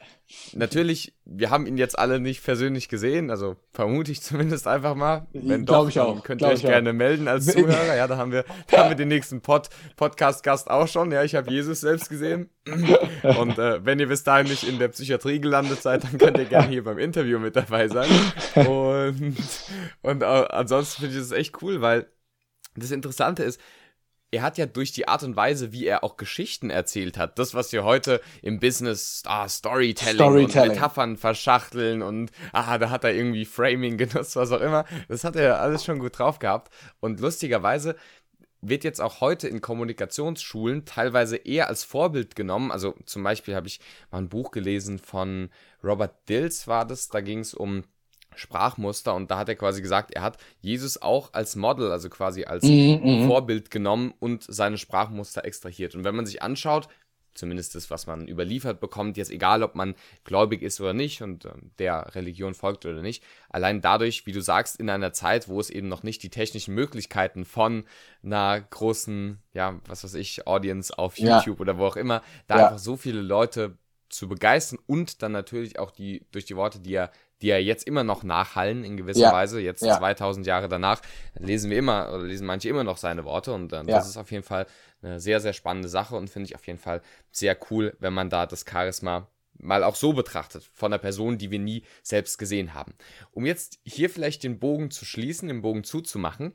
[0.54, 5.28] natürlich, wir haben ihn jetzt alle nicht persönlich gesehen, also vermute ich zumindest einfach mal.
[5.34, 6.24] Wenn doch, ich auch.
[6.24, 6.94] könnt ihr euch gerne auch.
[6.94, 7.96] melden als Zuhörer.
[7.96, 11.12] Ja, da haben wir, da haben wir den nächsten Pod, Podcast-Gast auch schon.
[11.12, 12.50] Ja, ich habe Jesus selbst gesehen.
[13.38, 16.46] Und äh, wenn ihr bis dahin nicht in der Psychiatrie gelandet seid, dann könnt ihr
[16.46, 18.10] gerne hier beim Interview mit dabei sein.
[18.56, 19.36] Und,
[20.02, 22.08] und äh, ansonsten finde ich das echt cool, weil
[22.76, 23.60] das Interessante ist,
[24.34, 27.54] er hat ja durch die Art und Weise, wie er auch Geschichten erzählt hat, das,
[27.54, 33.04] was wir heute im Business ah, Storytelling, Storytelling, und Metaphern verschachteln und ah, da hat
[33.04, 36.74] er irgendwie Framing genutzt, was auch immer, das hat er alles schon gut drauf gehabt.
[37.00, 37.96] Und lustigerweise
[38.62, 42.72] wird jetzt auch heute in Kommunikationsschulen teilweise eher als Vorbild genommen.
[42.72, 45.50] Also zum Beispiel habe ich mal ein Buch gelesen von
[45.84, 47.84] Robert Dills, war das, da ging es um
[48.36, 52.46] Sprachmuster und da hat er quasi gesagt, er hat Jesus auch als Model, also quasi
[52.46, 55.96] als mhm, mhm, Vorbild genommen und seine Sprachmuster extrahiert.
[55.96, 56.88] Und wenn man sich anschaut,
[57.34, 61.46] zumindest das, was man überliefert bekommt, jetzt egal, ob man gläubig ist oder nicht und
[61.46, 65.60] äh, der Religion folgt oder nicht, allein dadurch, wie du sagst, in einer Zeit, wo
[65.60, 67.86] es eben noch nicht die technischen Möglichkeiten von
[68.24, 71.62] einer großen, ja, was weiß ich, Audience auf YouTube ja.
[71.62, 72.66] oder wo auch immer, da ja.
[72.68, 73.78] einfach so viele Leute
[74.10, 77.12] zu begeistern und dann natürlich auch die durch die Worte, die er
[77.44, 79.34] die ja jetzt immer noch nachhallen in gewisser ja.
[79.34, 79.60] Weise.
[79.60, 79.98] Jetzt ja.
[79.98, 81.02] 2000 Jahre danach
[81.38, 84.32] lesen wir immer oder lesen manche immer noch seine Worte und äh, das ist auf
[84.32, 84.66] jeden Fall
[85.02, 87.02] eine sehr, sehr spannende Sache und finde ich auf jeden Fall
[87.32, 89.28] sehr cool, wenn man da das Charisma
[89.60, 92.94] mal auch so betrachtet, von einer Person, die wir nie selbst gesehen haben.
[93.32, 96.54] Um jetzt hier vielleicht den Bogen zu schließen, den Bogen zuzumachen,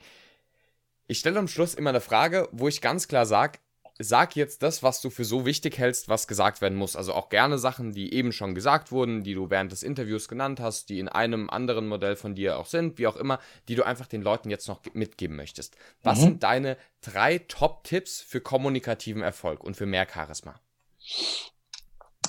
[1.06, 3.58] ich stelle am Schluss immer eine Frage, wo ich ganz klar sage,
[3.98, 6.96] sag jetzt das, was du für so wichtig hältst, was gesagt werden muss.
[6.96, 10.60] Also auch gerne Sachen, die eben schon gesagt wurden, die du während des Interviews genannt
[10.60, 13.84] hast, die in einem anderen Modell von dir auch sind, wie auch immer, die du
[13.84, 15.76] einfach den Leuten jetzt noch mitgeben möchtest.
[16.02, 16.22] Was mhm.
[16.22, 20.54] sind deine drei Top-Tipps für kommunikativen Erfolg und für mehr Charisma?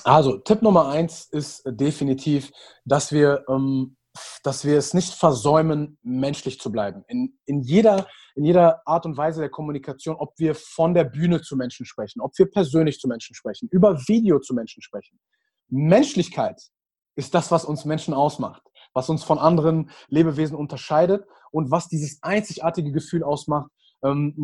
[0.04, 2.50] Also, Tipp Nummer eins ist definitiv,
[2.84, 3.96] dass wir, ähm,
[4.42, 7.04] dass wir es nicht versäumen, menschlich zu bleiben.
[7.08, 11.42] In, in, jeder, in jeder Art und Weise der Kommunikation, ob wir von der Bühne
[11.42, 15.18] zu Menschen sprechen, ob wir persönlich zu Menschen sprechen, über Video zu Menschen sprechen.
[15.68, 16.60] Menschlichkeit
[17.16, 18.62] ist das, was uns Menschen ausmacht,
[18.94, 23.70] was uns von anderen Lebewesen unterscheidet und was dieses einzigartige Gefühl ausmacht,
[24.02, 24.34] ähm,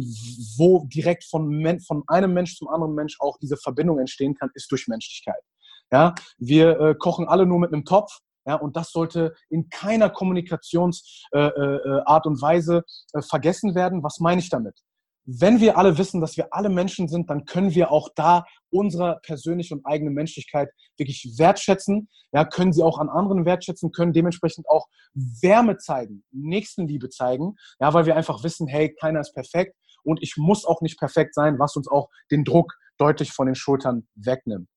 [0.57, 4.71] wo direkt von, von einem Mensch zum anderen Mensch auch diese Verbindung entstehen kann, ist
[4.71, 5.43] durch Menschlichkeit.
[5.91, 8.19] Ja, wir äh, kochen alle nur mit einem Topf.
[8.47, 14.03] Ja, und das sollte in keiner Kommunikationsart äh, äh, und Weise äh, vergessen werden.
[14.03, 14.81] Was meine ich damit?
[15.27, 19.19] wenn wir alle wissen, dass wir alle Menschen sind, dann können wir auch da unsere
[19.23, 24.69] persönliche und eigene Menschlichkeit wirklich wertschätzen, ja, können sie auch an anderen wertschätzen, können dementsprechend
[24.69, 30.23] auch Wärme zeigen, Nächstenliebe zeigen, ja, weil wir einfach wissen, hey, keiner ist perfekt und
[30.23, 34.07] ich muss auch nicht perfekt sein, was uns auch den Druck deutlich von den Schultern
[34.15, 34.69] wegnimmt.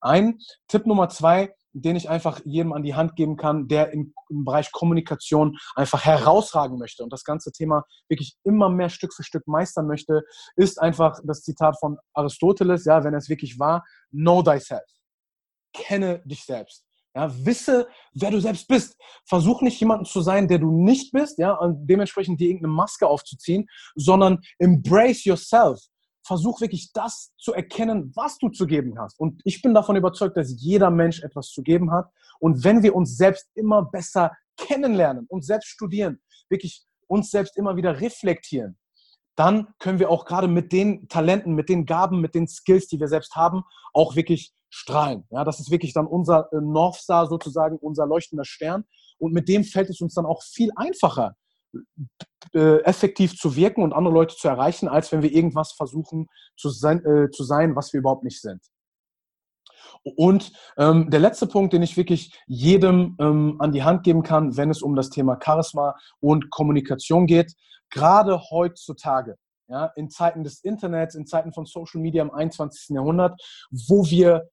[0.00, 4.14] Ein Tipp Nummer zwei, den ich einfach jedem an die Hand geben kann, der im,
[4.30, 9.24] im, Bereich Kommunikation einfach herausragen möchte und das ganze Thema wirklich immer mehr Stück für
[9.24, 10.22] Stück meistern möchte,
[10.56, 14.84] ist einfach das Zitat von Aristoteles, ja, wenn es wirklich war, know thyself.
[15.72, 16.84] Kenne dich selbst.
[17.16, 18.96] Ja, wisse, wer du selbst bist.
[19.28, 23.06] Versuch nicht jemanden zu sein, der du nicht bist, ja, und dementsprechend dir irgendeine Maske
[23.06, 25.80] aufzuziehen, sondern embrace yourself
[26.24, 29.18] versuch wirklich das zu erkennen, was du zu geben hast.
[29.20, 32.10] Und ich bin davon überzeugt, dass jeder Mensch etwas zu geben hat.
[32.40, 37.76] Und wenn wir uns selbst immer besser kennenlernen, uns selbst studieren, wirklich uns selbst immer
[37.76, 38.78] wieder reflektieren,
[39.36, 43.00] dann können wir auch gerade mit den Talenten, mit den Gaben, mit den Skills, die
[43.00, 45.24] wir selbst haben, auch wirklich strahlen.
[45.30, 48.84] Ja, das ist wirklich dann unser äh, North Star sozusagen, unser leuchtender Stern.
[49.18, 51.36] Und mit dem fällt es uns dann auch viel einfacher,
[52.54, 56.70] äh, effektiv zu wirken und andere Leute zu erreichen, als wenn wir irgendwas versuchen zu
[56.70, 58.60] sein, äh, zu sein was wir überhaupt nicht sind.
[60.02, 64.56] Und ähm, der letzte Punkt, den ich wirklich jedem ähm, an die Hand geben kann,
[64.56, 67.54] wenn es um das Thema Charisma und Kommunikation geht,
[67.90, 69.36] gerade heutzutage,
[69.68, 72.90] ja, in Zeiten des Internets, in Zeiten von Social Media im 21.
[72.90, 74.50] Jahrhundert, wo wir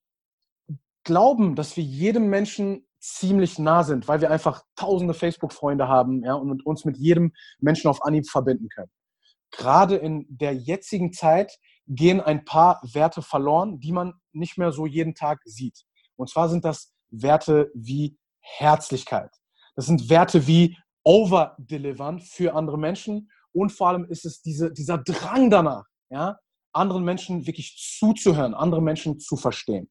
[1.04, 6.36] glauben, dass wir jedem Menschen ziemlich nah sind, weil wir einfach tausende Facebook-Freunde haben ja,
[6.36, 8.92] und uns mit jedem Menschen auf Anhieb verbinden können.
[9.52, 14.86] Gerade in der jetzigen Zeit gehen ein paar Werte verloren, die man nicht mehr so
[14.86, 15.84] jeden Tag sieht.
[16.16, 19.32] Und zwar sind das Werte wie Herzlichkeit.
[19.76, 23.30] Das sind Werte wie Over-Delivern für andere Menschen.
[23.52, 26.38] Und vor allem ist es diese, dieser Drang danach, ja,
[26.74, 29.90] anderen Menschen wirklich zuzuhören, andere Menschen zu verstehen.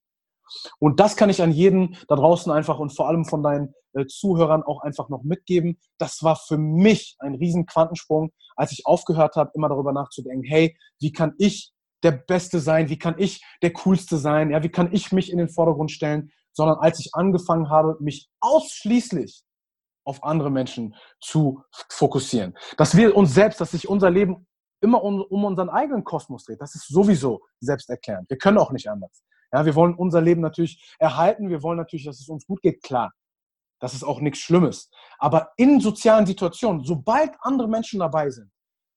[0.79, 4.07] Und das kann ich an jeden da draußen einfach und vor allem von deinen äh,
[4.07, 5.79] Zuhörern auch einfach noch mitgeben.
[5.99, 10.77] Das war für mich ein riesen Quantensprung, als ich aufgehört habe, immer darüber nachzudenken, hey,
[11.01, 12.89] wie kann ich der Beste sein?
[12.89, 14.51] Wie kann ich der Coolste sein?
[14.51, 16.31] Ja, wie kann ich mich in den Vordergrund stellen?
[16.53, 19.43] Sondern als ich angefangen habe, mich ausschließlich
[20.05, 22.57] auf andere Menschen zu fokussieren.
[22.77, 24.47] Dass wir uns selbst, dass sich unser Leben
[24.81, 28.29] immer um, um unseren eigenen Kosmos dreht, das ist sowieso selbsterklärend.
[28.31, 29.23] Wir können auch nicht anders.
[29.53, 31.49] Ja, wir wollen unser Leben natürlich erhalten.
[31.49, 32.83] Wir wollen natürlich, dass es uns gut geht.
[32.83, 33.13] Klar,
[33.81, 34.91] das ist auch nichts Schlimmes.
[35.19, 38.51] Aber in sozialen Situationen, sobald andere Menschen dabei sind,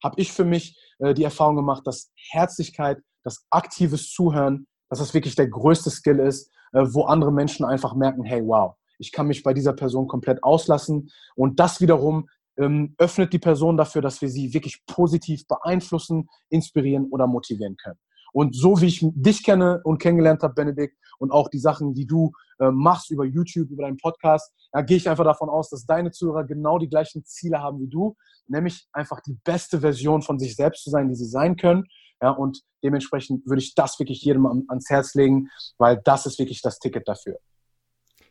[0.04, 5.14] habe ich für mich äh, die Erfahrung gemacht, dass Herzlichkeit, das aktives Zuhören, dass das
[5.14, 9.28] wirklich der größte Skill ist, äh, wo andere Menschen einfach merken, hey, wow, ich kann
[9.28, 11.10] mich bei dieser Person komplett auslassen.
[11.36, 17.08] Und das wiederum ähm, öffnet die Person dafür, dass wir sie wirklich positiv beeinflussen, inspirieren
[17.10, 18.00] oder motivieren können.
[18.34, 22.06] Und so wie ich dich kenne und kennengelernt habe, Benedikt, und auch die Sachen, die
[22.06, 25.86] du äh, machst über YouTube, über deinen Podcast, da gehe ich einfach davon aus, dass
[25.86, 28.18] deine Zuhörer genau die gleichen Ziele haben wie du,
[28.48, 31.86] nämlich einfach die beste Version von sich selbst zu sein, die sie sein können.
[32.22, 36.62] Ja, und dementsprechend würde ich das wirklich jedem ans Herz legen, weil das ist wirklich
[36.62, 37.38] das Ticket dafür.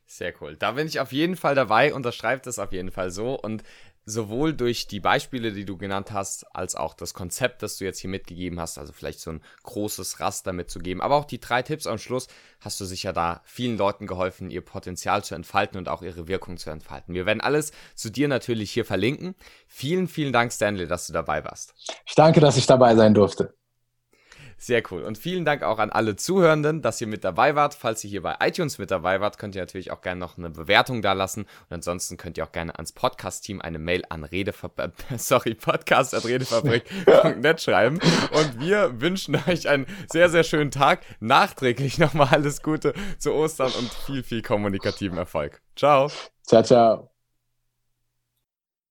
[0.06, 0.56] Sehr cool.
[0.56, 3.38] Da bin ich auf jeden Fall dabei, unterschreibt das auf jeden Fall so.
[3.38, 3.62] Und
[4.04, 8.00] sowohl durch die Beispiele, die du genannt hast, als auch das Konzept, das du jetzt
[8.00, 11.86] hier mitgegeben hast, also vielleicht so ein großes Raster mitzugeben, aber auch die drei Tipps
[11.86, 12.26] am Schluss,
[12.60, 16.56] hast du sicher da vielen Leuten geholfen, ihr Potenzial zu entfalten und auch ihre Wirkung
[16.56, 17.14] zu entfalten.
[17.14, 19.34] Wir werden alles zu dir natürlich hier verlinken.
[19.66, 21.74] Vielen, vielen Dank, Stanley, dass du dabei warst.
[22.06, 23.54] Ich danke, dass ich dabei sein durfte.
[24.62, 25.02] Sehr cool.
[25.02, 27.74] Und vielen Dank auch an alle Zuhörenden, dass ihr mit dabei wart.
[27.74, 30.50] Falls ihr hier bei iTunes mit dabei wart, könnt ihr natürlich auch gerne noch eine
[30.50, 31.46] Bewertung da lassen.
[31.68, 37.98] Und ansonsten könnt ihr auch gerne ans Podcast-Team eine Mail an Redefabrik, sorry, podcast.redefabrik.net schreiben.
[38.30, 41.00] Und wir wünschen euch einen sehr, sehr schönen Tag.
[41.18, 45.60] Nachträglich nochmal alles Gute zu Ostern und viel, viel kommunikativen Erfolg.
[45.74, 46.08] Ciao.
[46.46, 47.11] Ciao, ciao.